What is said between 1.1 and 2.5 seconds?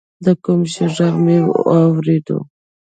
مې اورېده.